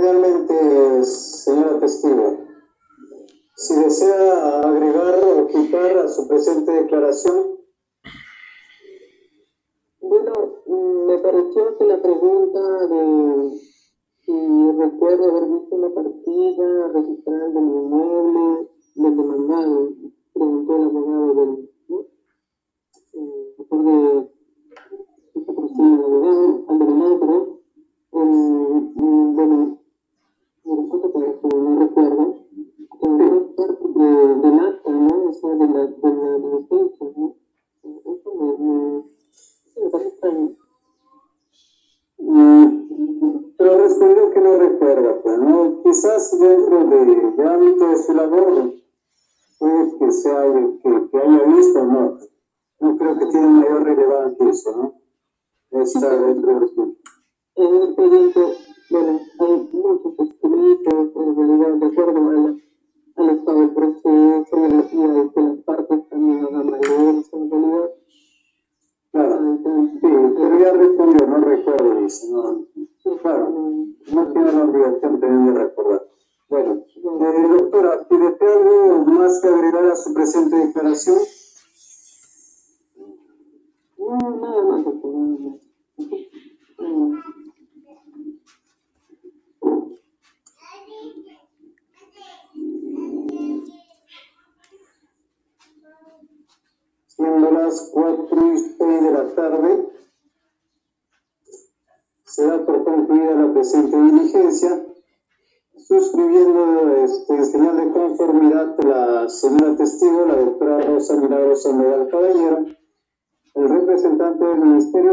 [0.00, 2.38] Finalmente, señora testigo,
[3.54, 7.58] si desea agregar o quitar a su presente declaración.
[10.00, 10.32] Bueno,
[10.64, 13.60] mm, me pareció que la pregunta de
[14.24, 19.92] si recuerdo haber visto una partida registral de mi inmueble del demandado,
[20.32, 22.06] preguntó el abogado del, ¿no?
[23.12, 24.30] Eh,
[35.60, 37.36] de la, de la adolescencia, ¿no?
[37.82, 40.56] Eso me, me, eso me parece extraño.
[43.58, 45.82] Pero respondió que no recuerda, pues, ¿no?
[45.82, 47.04] Quizás dentro de,
[47.36, 48.72] de ámbito de su labor,
[49.58, 50.44] puede que, sea,
[50.82, 52.18] que, que haya visto, ¿no?
[52.80, 55.80] No creo que tiene mayor relevancia eso, ¿no?
[55.82, 56.96] Está dentro de su...
[57.56, 58.40] En el expediente,
[58.90, 62.56] bueno, hay muchos escritos, en realidad, de acuerdo a la,
[75.20, 76.06] también de recordar.
[76.48, 81.18] Bueno, eh, doctora, ¿tiene algo más que agregar a su presente declaración?
[83.96, 85.56] No, nada más, doctor, nada.
[97.06, 99.88] Siendo las 4 y 6 de la tarde,
[102.24, 104.86] se da por concluida la presente diligencia,
[105.76, 112.66] suscribiendo este, señal de conformidad la señora testigo, la doctora Rosa Milagros Sandoval Caballero,
[113.54, 115.08] el representante del Ministerio